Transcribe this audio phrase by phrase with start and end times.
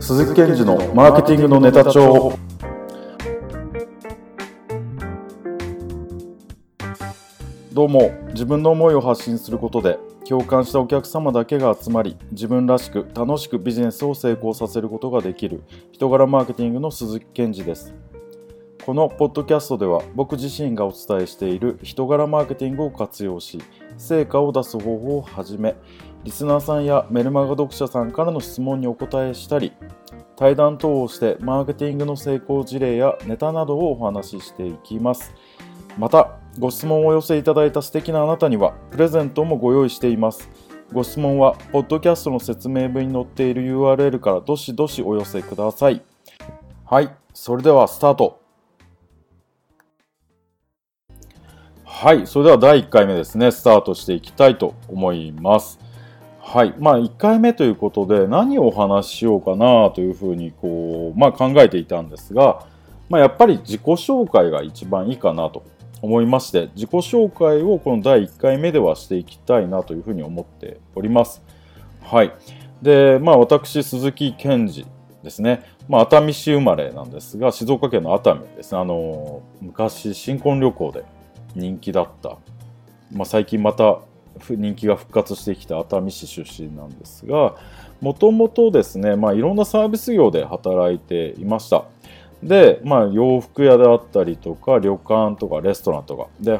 [0.00, 2.32] 鈴木健二のマーケティングのネタ帳。
[7.74, 15.62] どうも自分の思いを発信することで共感したお客様だけが集まり自分らしく楽しくビジネスを成功させることができる
[15.92, 17.94] 人柄マーケティングの鈴木健二です。
[18.86, 23.58] このポッドキャストでは僕自身がお伝えしている人柄マーケティングを活用し
[23.98, 25.76] 成果を出す方法をはじめ
[26.22, 29.72] リスナーさんやメルマガ読者さんからの質問にお答えしたり
[30.36, 35.34] 対談等をしてマーケティングの成功事例やネタなどをお話ししていきます。
[35.98, 40.48] またご質問をお寄せいただいた素敵なあなたにはプレゼントもご用意しています。
[40.92, 46.02] ご質問はポッドキャストの説明文に載っている URL からどしどしお寄せください。
[46.86, 48.40] はいそれではスタート。
[51.84, 53.50] はいそれでは第1回目ですね。
[53.50, 55.89] スタートしていきたいと思います。
[56.42, 56.74] はい。
[56.78, 62.66] まあ、1回目ということで何をお話ししようかなというふうにこう、まあ、考えていたんですが、
[63.08, 65.64] まあ、やっぱり自己紹介が一番いいかなと
[66.02, 71.42] 思いまして自己紹介をこの第1回目ではしていきたいなというふうに思っております。
[72.02, 72.32] はい。
[72.82, 74.86] でまあ、私、鈴木健二
[75.22, 78.80] ですね、まあ、熱海市生まれなんですが静岡県の熱海ですね。
[78.80, 81.04] あの昔新婚旅行で
[81.54, 82.38] 人気だった、
[83.12, 84.00] まあ、最近また
[84.48, 87.56] 人気が復活してきた熱海市出身なんですが
[88.00, 91.84] もともとですね、まあ、いろんなサービス業で働いていました
[92.42, 96.58] で、まあ、洋服屋であったりとか旅館とかレストランとかで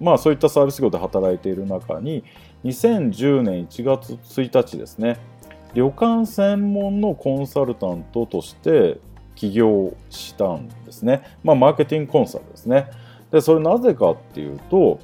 [0.00, 2.24] まあ、そういったサービス業で働いている中に
[2.64, 5.18] 2010年1月1日ですね
[5.74, 8.98] 旅館専門のコンサルタントとして
[9.34, 11.22] 起業したんですね。
[11.42, 12.86] まあ、マーケティングコンサルですね。
[13.30, 15.00] で、それなぜかっていうと、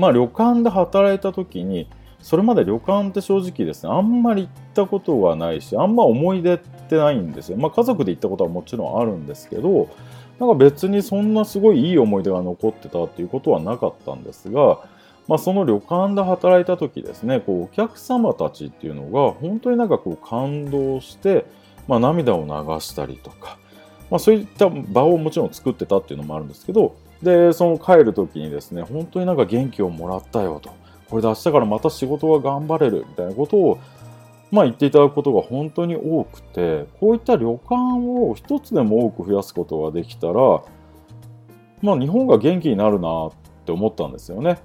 [0.00, 1.86] まあ旅館で働いた時に
[2.22, 7.58] それまで旅館って正直ですねあんまり行ったことがないしあんま思い出ってないんですよ。
[7.58, 9.88] まあ家族で行ったことはもちろんあるんですけど
[10.38, 14.80] なんか別にそんなすごいいい思い出が残ってたっていうことはなかったんですが、
[15.28, 21.44] まあ、その旅館で働いた時ですねこうお客様たちっていうのが本当になんかこう感動して、
[21.86, 23.58] まあ、涙を流したりとか、
[24.10, 30.70] まあ、そういった場をもちろん作ってたっていうのもあるんですけどで、その帰る時にですね、本当になんか元気をもらったよと。
[31.08, 33.78] これで明日からまた仕事が頑張れるみたいなことを、
[34.50, 40.62] まあ言っていただくことが本当に多くて、こういった旅館を一つでも多く増やすことができたら、
[41.82, 43.32] まあ日本が元気になるなっ
[43.64, 44.58] て思ったんですよね。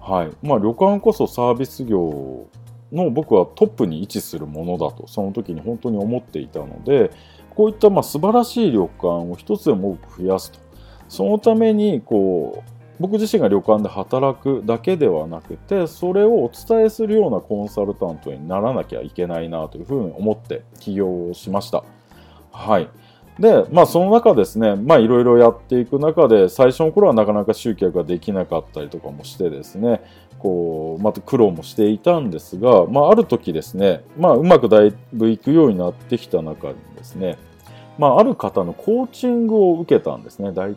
[0.00, 0.30] はい。
[0.42, 2.46] まあ旅館こそサービス業
[2.92, 7.10] の僕はトップに位置するものだと、その時に本当に思っていたので、
[7.50, 10.67] こういったまあ素晴らしい旅館を一つでも多く増やすと。
[11.08, 12.70] そのためにこう
[13.00, 21.84] 僕自身が旅館で働くだけではなくてそれをお伝えするようなコンサルタントにならなきゃいけないなというふうに思って起業しました。
[22.50, 22.88] はい。
[23.38, 30.02] で、まあその中ですね、まあいろいろやっていく中で最初の頃はなかなか集客ができなかったりとかもしてですね、
[30.40, 37.38] こう、また苦労もしていたんですが、まあある時ですね、まあうまくだいぶいくようになってきた中にですね、
[37.96, 40.50] まあある方のコーチングを受けたんですね。
[40.50, 40.76] 大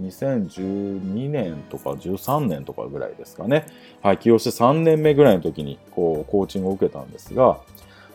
[0.00, 3.66] 2012年とか13年とかぐらいですかね、
[4.02, 7.58] はい、起用して3年目ぐらいの時にこうコーチングを受けたんですが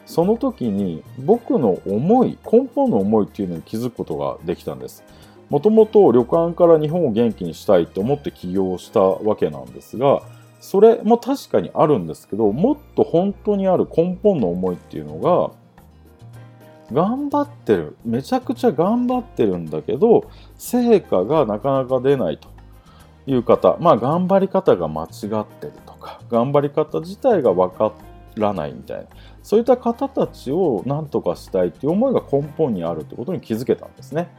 [0.05, 5.03] その時に僕の思い根本の思いっていうのに気づくことができたんです。
[5.49, 10.23] もともと旅館から日本を元気にしたいと思って起業したわけなんですが
[10.61, 15.53] それも確かにあるんですけどもっと本当にある根本の思いっていうのが
[16.94, 17.96] 頑張ってる。
[18.06, 22.50] めちゃくちゃ頑張ってるんだけど成果がなかなか出ないと。
[23.28, 23.78] いう方。
[23.79, 26.22] まあ頑張り方が間違ってるとか。
[26.29, 27.94] 頑張り方自体が分か
[28.35, 29.03] らないみたいな。
[29.44, 34.29] そういった方たちを何とかしたいっていう思いが根本にあるってことに気づけたんですね。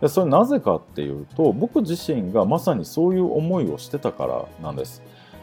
[0.00, 5.02] でそれなぜかっていうと僕自身がまさにそういう思いをしてたからなんです。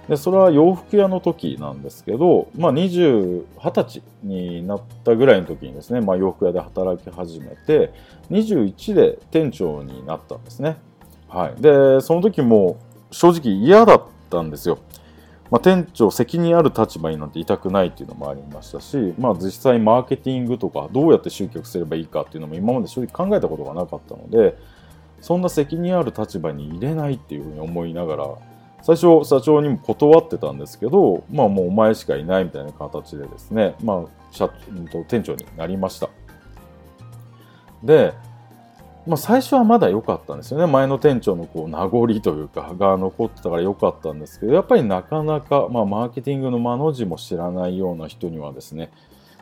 [0.09, 7.93] でそれは洋服屋の時なんですけど、まあ、20, 20歳になったぐらいの時にですね、まあ、洋服屋で働き始めて
[8.31, 10.77] 21で店長になったんですね。
[11.27, 12.77] はい、でその時も
[13.11, 14.79] 正直嫌だったんですよ。
[15.51, 24.57] まあ、店長責任ある立場になんていたくないっていうのもありましたし、まあ、実際マーケティングとかどうやって集客すればいいかっていうのも今まで正直考えたことがなかったので
[25.21, 28.25] そんな責任ある立場に入れないっていうふうに思いながら
[28.81, 34.49] 最初社長にも断ってたんですけど、まあもうお前しかいないみたいな形でですね、まあ社
[35.07, 36.09] 店長になりました。
[37.83, 38.13] で、
[39.07, 40.67] まあ最初はまだ良かったんですよね。
[40.67, 48.91] 前の店長のこう名残というかが残ってたから良かったんですけど、やっぱりなかなか、まあマーケティングの間の字も知らないような人にはですね、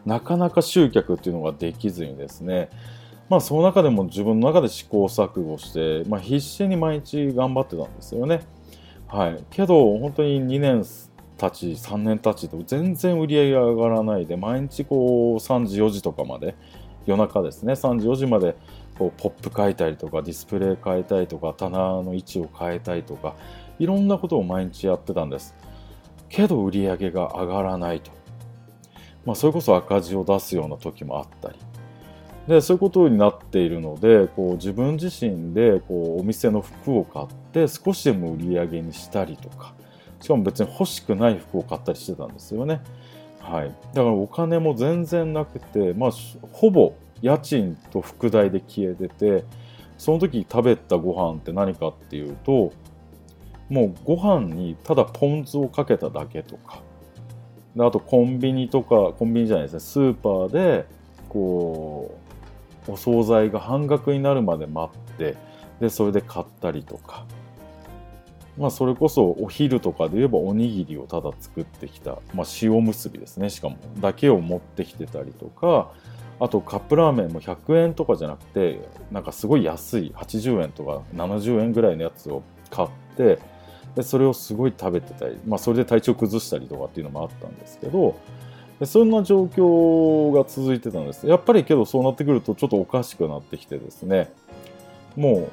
[0.07, 2.69] なかなか集客っていうのができずにですね
[3.30, 8.40] まあその中でも自分の中で試行錯誤して、まあ、必死に毎日頑張ってたんですよね。
[9.07, 10.83] はい、けど本当に2年
[11.38, 16.56] 経ち3年経ちと全然売り上げが上がらないで毎日こう3時4時とかまで
[17.06, 18.56] 夜中ですね3時4時まで
[18.98, 23.36] こうポップ変えたりとかディスプレイ変えたりとか棚の位置を変えたりとか
[23.80, 25.56] いろんなことを毎日やってたんです。
[26.30, 28.12] けど売り上げが上がらないと、
[29.25, 31.56] まあ、それこそ赤字を出すような時もあったり。
[32.48, 39.74] でそういうことになっているのでこう自分自身でこうお店の服を買って少しでも売り上げにしたりとか
[40.22, 42.82] しかも別に欲しくない服を買ったりしてたんですよね。
[43.40, 46.12] はい、だからお金も全然なくて、まあ、
[46.52, 49.46] ほぼ家賃と副代で消えてて
[49.98, 52.74] その時食べたご飯って何かっていうと
[53.70, 56.82] もうご飯にただポン酢をかけただけとか
[57.76, 60.86] であとコンビニとかコンビニじゃないですねスーパーで
[61.30, 62.27] こう
[62.88, 65.36] お惣菜が半額になるまで待って
[65.80, 67.25] でそれで買ったりとか。
[68.57, 73.51] まあ、それこそお昼とかで言えばおにぎりをただ作ってきた、まあ、塩むすびですね。
[73.51, 75.92] しかもだけを持ってきてたりとか
[76.39, 78.80] あとカップラーメンも100円とかじゃなくて
[79.12, 83.40] なんかすごい安い80円とか70円ぐらいのやつを買って
[83.95, 88.19] でそれをすごい食べてたり、まあ、それで体調崩したりとかっていうのもあったんですけど
[88.86, 91.28] そんな状況が続いてたんです。
[91.28, 94.32] やっぱりけどそうなってくるとちょっとおかしくなってきてですね。
[95.16, 95.50] も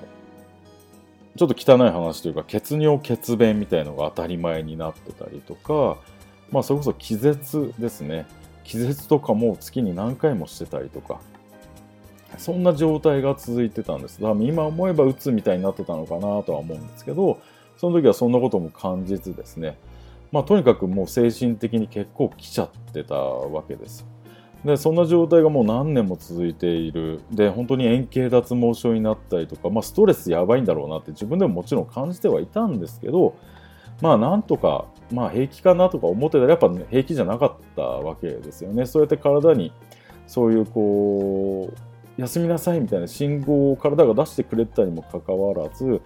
[1.34, 5.98] うちょっと汚い話というか血尿血便みたいのが当たり前になってたりとか、
[6.50, 8.26] まあ、それこそ気絶ですね。
[8.62, 11.20] 気絶とかも月に何回もしてたりとか
[12.38, 14.20] そんな状態が続いてたんです。
[14.20, 17.40] だから今思えばうつみたいになってたのかなとは思うんですけど
[17.78, 19.76] その時はそんなことも感じずですね
[20.34, 24.04] まあとにかくもう精神的に結構来ちゃってたわけです
[24.64, 27.20] でそんな状態がもう何年も続いている。
[27.30, 33.36] で本当に円形脱毛症になったりとか、まあ、ストレスやばいんだろうなって自分でももちろん感じてはいたんですけど
[34.00, 38.86] まあなんとか、まあ、平気かなとか思ってたらやっぱ、ね、平気じゃなかったわけですよね。
[38.86, 39.72] そうやって体に
[40.26, 46.00] そういうこう休みなさいみたいな信号を体が出してくれたにもかかわらず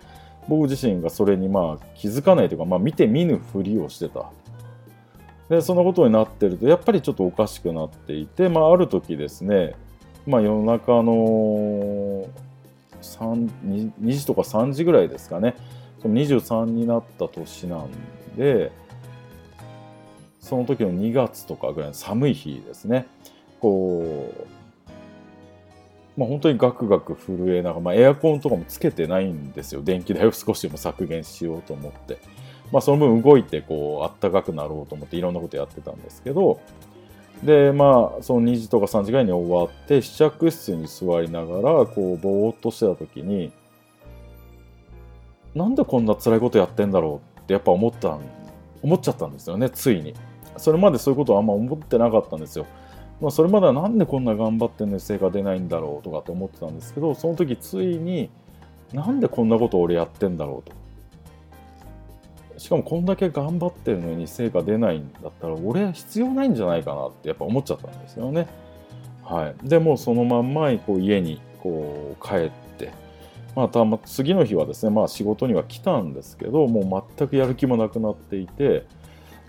[0.49, 4.31] 僕自身がそれにまあ気づかないというか、まあ、見て見ぬふりをしてた。
[5.49, 9.75] でそのことになってるとやっぱりちょっとおかしくなっていて、まあ、ある時ですね、
[10.27, 12.27] まあ、夜中の
[13.01, 15.55] 2, 2時とか3時ぐらいですかね
[16.03, 17.89] その23になった年なん
[18.37, 18.71] で
[20.39, 23.07] その時の2月とかぐらいの寒い日ですね。
[23.61, 24.58] こう
[26.19, 29.83] まあ、本当にガクガク震えながら、まあ、エアコンとかもつけてないんですよ。
[29.83, 32.19] 電気代を少しでも削減しようと思って。
[32.73, 36.61] まあ、その分動いてこうあったかくなろうと思っていろんなことやってたんですけど。
[37.43, 43.53] でまあその2時とか3時ぐらいに終わって試着室に座りながらこうぼーっとしてた時に
[45.55, 48.19] なんでこんな辛いことやってんだろうってやっぱ思った
[48.83, 50.15] 思っちゃったんですよねついに。
[50.57, 52.67] それまでそういうことはあんま思ってなかったんですよ。
[53.21, 58.31] まあ、それまではなんでこんな頑張ってんのに成果出ないんだろうとかって思ってたんですけどその時ついに
[58.93, 60.77] なんでこんなこと俺やってんだろうと
[62.59, 68.49] しかもこんだけ頑張ってるのに成果出ないんだったら俺は必要ないんじゃないかなってやっぱ思っちゃったんですよね。
[69.23, 72.93] はい、でもそのまんまこう家にこう帰って、
[73.55, 78.87] まあ、たま次の日はですね、まあ、仕事には来たんですけどもう全くやる気もなくなっていて、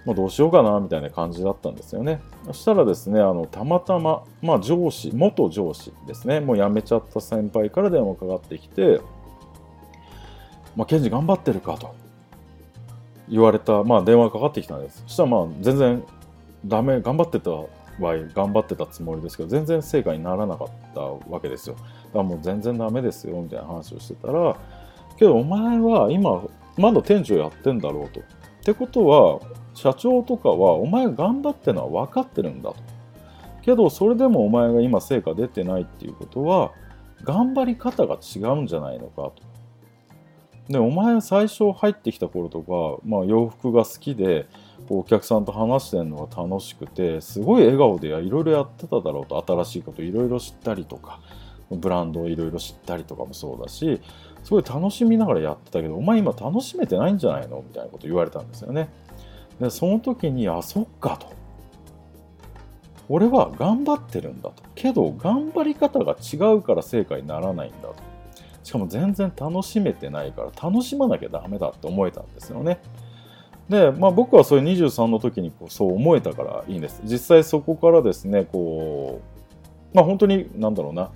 [0.10, 2.20] まあ、どうしようかなみたいな感じだったんですよね。
[2.48, 9.02] そしたらですねあのたまたま、まあ、上司元上司ですねもう辞めちゃった先輩から電話かかってきて
[10.76, 11.94] 「まあ、ケンジ頑張ってるか」と。
[13.30, 15.04] 言われた、まあ、電話かかってきたんです。
[15.06, 16.04] そしたらまあ全然
[16.66, 17.68] ダメ頑張ってた場
[18.10, 21.76] 合頑張ってたつもりですけど全然成果にならなかったわけですよ。
[21.76, 24.56] だからもう全然ダメですよみたいな話をしてたら
[25.18, 26.42] けどお前は今
[26.78, 28.22] まだ店長やってんだろうと。
[28.22, 28.24] っ
[28.64, 29.40] てことは
[29.74, 32.76] 社長とかはお前が頑張ってるのは分かってるんだと。
[33.62, 36.72] けどそれでもお前が今成果出てないっていうことは
[37.24, 39.34] 頑張り方が違うんじゃないのかと。
[40.70, 44.48] でお前最初入ってきた頃とか、まあ、洋服が好きで
[44.88, 51.22] お客さんと話してるのが楽しくてすごい笑顔でいろいろやってただろうと新しいこといろいろ知ったりとか
[51.72, 54.00] ブランドをいろいろ知ったりとかもそうだし
[54.44, 57.64] すごい楽しみながらやってたけどお前今楽しめてないんじゃないの？
[57.68, 58.90] みたいなこと言われたんですよね。
[59.60, 61.28] でその時にあそっかと。
[63.12, 64.64] 俺は頑張ってるんだと。
[64.76, 67.96] けど頑張り方が違うから成果にならないんだと。
[68.64, 72.80] しかも全然楽しめてないから楽しまなきゃダメだって思えたんですよね。
[73.70, 79.22] で、まあ、僕はそれ23の時にこうそう思えたからいいんです実際そこからですねこ
[79.94, 81.12] うまあ本当になんだろうな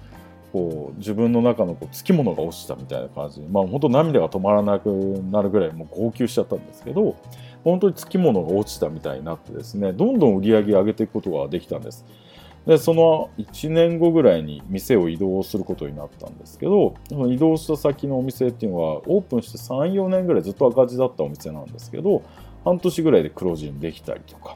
[0.52, 4.88] こう自分の中のこうつきものが落ちたみたいな感じでまあ本当涙が止まらなく
[5.32, 7.16] なるぐらいもう号泣しちゃったんですけど
[7.64, 12.06] 本当につきものが落ちたみたいになってですねどんどん売り上げ上げていくことができたんです
[12.66, 22.24] でその1年後ぐらいに店を移動することになったんですけどその移動した先のお店っていうのはオープンして34年ぐらいずっと赤字だったお店なんですけど
[22.64, 24.56] 半年ぐらいで黒字にできたりとか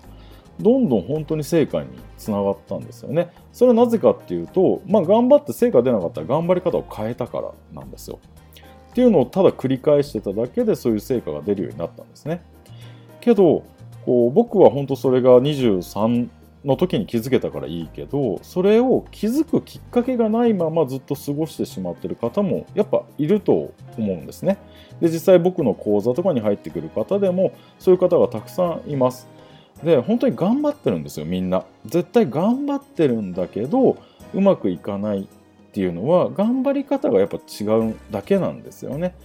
[0.59, 3.29] どんどん本当に成果につながったんですよね。
[3.53, 8.19] それはなぜかっていうと、まあ、頑張って成果出なかったら頑張り方を変えたからなんですよ。
[8.91, 12.41] っていうのをただ繰り返してただけでそういう成果が出るようになったんですね。
[13.27, 13.65] けど
[14.05, 16.29] こう僕は本当それが23
[16.63, 24.57] の時に気づけたからいいけどそれを気づくきっかけがないままずっと過ごしてしまってる方もやっぱいると思うんですね。
[25.01, 29.27] で実際僕の講座とかに入ってくる方でもそういう方がたくさんいます。
[29.83, 33.97] で本当に頑張ってるんですよみんな絶対頑張ってるんだけど
[34.33, 35.25] うまくいかないっ
[35.73, 39.15] ていうのは頑張り方がやっぱ違うだけなんですよね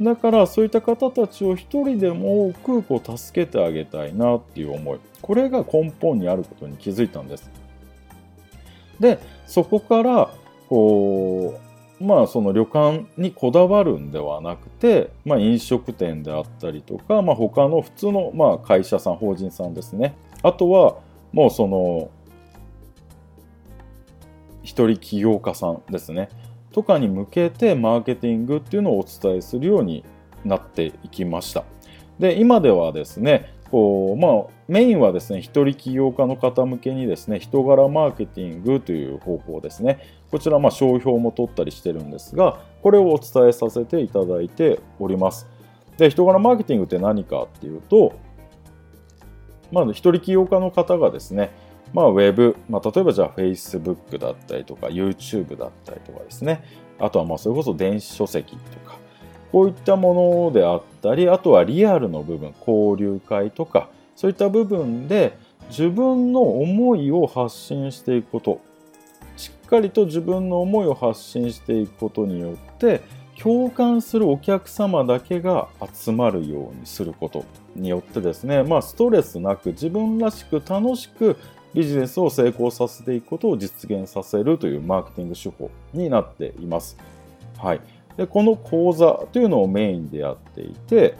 [0.00, 4.98] だからそういった方たちを一人でも多くこう助けてあげたいなっていう思い。
[5.22, 7.50] これが根本にあることに気づいたんです。
[9.00, 10.30] でそこから
[10.68, 11.58] こ
[12.00, 20.14] うまあその旅館にこだわるんではなくて、まあ、飲食店であったりとか、まあ、他の普通のまあ会社さん法人さんですね。
[20.42, 20.98] あとは
[21.32, 22.10] もうその
[24.62, 26.28] 一人起業家さんですね。
[26.76, 30.04] とかに向けてマーケティングっていうのをお伝えするように
[30.44, 31.64] なっていきました。
[32.18, 40.00] で今ではですねこうまあ、メインはですね一人起業家の方向けにですね人柄マーケティングという方法ですね。
[40.30, 45.48] こちらまあ商標も取ったりしてるんですがこれをお伝えさせていただいております。
[45.96, 48.12] で人柄マーケティングって何かっていうと
[49.72, 51.56] まず一人起業家の方がですね
[51.92, 56.62] まあ、ウェブ、まあ、例えばじゃあ Facebook だったりとか YouTube だったりとかですね。
[56.98, 58.98] あとはまあそれこそ電子書籍とか
[59.52, 65.36] こういったものであったりあとはリアルの部分交流会とかそういった部分で
[65.68, 68.60] 自分の思いを発信していくこと
[69.36, 73.02] しっかりと自分の思いを発信していくことによって
[73.38, 81.36] 共感するお客様だけが集まるようにすることによってですね、まあ、ストレスなく自分らしく楽しく
[81.76, 86.96] ビジネスを成功させていくことを実現させるというマーケティング手法になっています。
[87.58, 87.80] はい、
[88.16, 91.14] でこの講座というのをメインでやっていて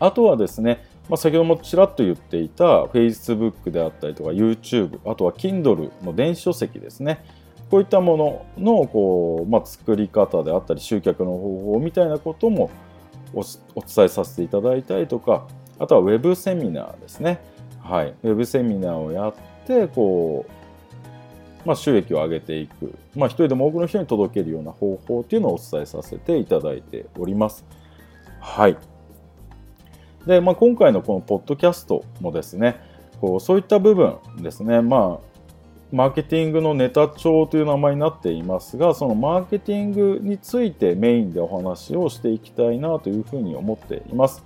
[0.00, 7.24] あとはですね、まあ、先ほどもちらっと言っていた Facebook であったりとか YouTube あとは Kindle の電子書籍ですね。
[7.70, 12.70] こういったもののこう、まあ、作り方であったり集客の方法みたいなことも
[13.32, 15.46] お伝えさせていただいたりとか
[15.78, 17.40] あとは Web セミナーですね、
[17.80, 19.34] はい、Web セミナーをやっ
[19.66, 20.60] てこう
[21.64, 27.64] まあ、収益を上げていく、まあ、一人でも多くの人に届けるような方法っていうのをお伝えさせていただいております。
[28.40, 28.76] はい。
[30.26, 32.80] で、まあ、今回のこのポッドキャストもですね、
[33.20, 35.30] こうそういった部分ですね、まあ、
[35.92, 44.42] マーケティングのネタ帳という名前になっていますが、そのマーケティングについてメインでお話をしていきたいなというふうに思っています。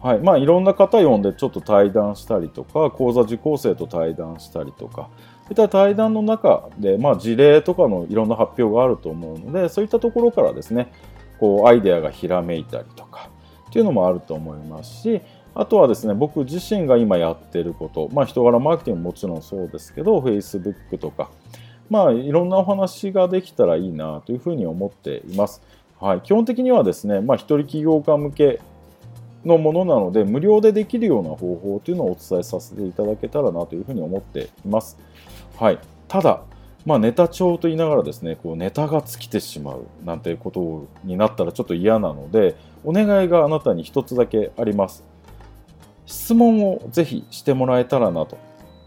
[0.00, 0.18] はい。
[0.20, 5.08] まあ、いろんな方呼んでちょっと対談したりとか、講座受講生と対談したりとか、
[5.48, 10.92] そういった対談の中で、まあ、事例とかのいろんな発表があると思うのでそういったところからですね
[11.40, 13.30] こうアイデアがひらめいたりとか
[13.70, 15.22] っていうのもあると思いますし
[15.54, 21.30] あとはですね僕自身が今やってること、まあ、人柄マーケティングももちろんそうですけど Facebook とか、
[21.88, 25.62] まあ、いろんなお話ができたらいいなというふうに思っています。
[25.98, 28.60] はい、基本的にはですね、まあ、一人起業家向け
[29.48, 34.96] のものなので無料でできるような方法というのをお伝えさせていただけたらなというふうに思っています。
[35.56, 36.42] はい、ただ、
[36.86, 45.02] まあ、ネタ帳と言いながらですねこうネタが尽きてしまうなんていうことになったらちょっと嫌なのでお願いがあなたに一つだけあります。
[46.06, 48.38] 質問をぜひしてもらえたらなと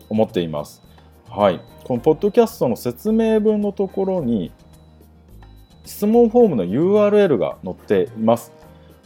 [0.10, 0.82] 思っています。
[1.30, 1.62] はい。
[1.84, 4.51] このポッドキャストの説明文のところに
[5.86, 8.51] 質問フォームの URL が載っています。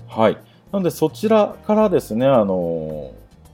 [0.08, 0.38] はい。
[0.72, 3.12] なのでそちらからですねあの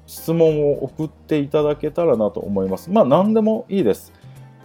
[0.07, 2.89] 質問を送っていただけたらなと思います。
[2.89, 4.11] まあ何でもいいです。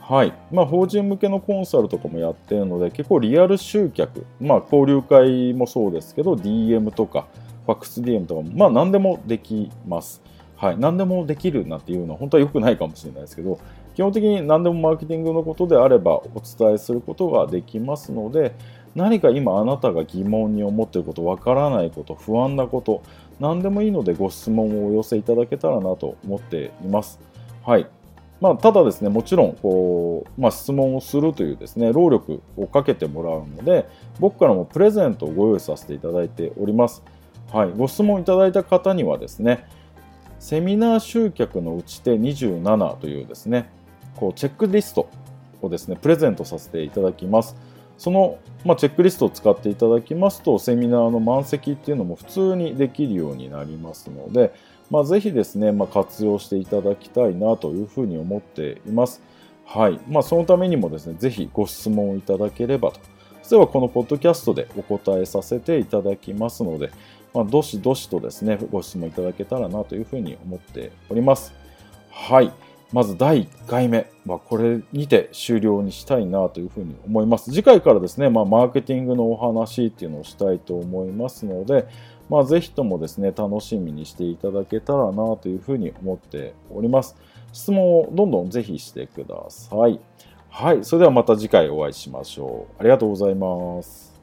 [0.01, 0.33] はい。
[0.51, 7.27] まあ法人向けのコンサルとかもやってるので結構リアル集客、まあ交流会もそうですけど DM とか
[7.67, 10.21] ファックス DM とかまあ何でもできます。
[10.57, 10.79] はい。
[10.79, 13.61] 何でもできるなんていうのは本当は良くないかもしれないですけど
[13.95, 18.55] 基本的に何でもマーケティングのことであればお伝えすることができますので
[18.97, 23.03] 何か今あなたが疑問に思っていることわからないこと不安なこと
[23.39, 27.21] 何でもいいのでご質問をお寄せいただけたらなと思っています。
[27.63, 27.87] はい。
[28.41, 33.89] まあ、ただですね、もちろんこう、まあ、質問をするというですね、労力をかけてもらうので、
[34.21, 37.03] 僕からもプレゼントをご用意させていただいております。
[37.53, 39.67] はい、ご質問いただいた方にはですね、
[40.39, 43.71] セミナー集客の打ち手27というですね、
[44.17, 45.09] こうチェックリスト
[45.63, 47.57] をですね、プレゼントさせていただきます。
[47.99, 54.53] その、まあ、チェックリストを使っていただきますと、セミナーの満席っていうのも普通にできるようになりますので、
[54.91, 59.23] まあ、ぜひですね、まあ、活用していただきたいなというふうに思っています。
[59.65, 59.99] はい。
[60.09, 63.01] まあ、そのためにもですね、ぜひご質問をいただければと。
[63.49, 66.91] ではこのポッドキャストでお答えさせていただきますので、
[67.33, 71.55] まあ、どしどしとですね、ご質問いただけたらなというふうに思っております。
[72.11, 72.53] はい。
[72.93, 77.51] まず第1回目、まあ、これにて終了にしたいなというふうに思います。
[77.51, 81.89] 次回からですね、まあ、マーケティングのお話っていうのをしたいと思いますので、
[82.29, 87.17] まあ、ぜひともですね、楽しみにしていただけたらなというふうに思っております。
[87.53, 90.01] 質問をどんどんぜひしてください。
[90.49, 90.85] はい。
[90.85, 92.81] それではまた次回お会いしましょう。
[92.81, 94.16] ありがとうございます。